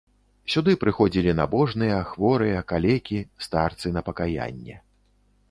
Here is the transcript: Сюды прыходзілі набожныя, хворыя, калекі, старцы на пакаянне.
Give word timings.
Сюды 0.51 0.73
прыходзілі 0.83 1.35
набожныя, 1.39 1.99
хворыя, 2.13 2.65
калекі, 2.73 3.19
старцы 3.49 3.87
на 4.01 4.05
пакаянне. 4.11 4.75